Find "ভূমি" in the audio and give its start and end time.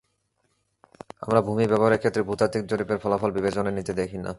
1.41-1.65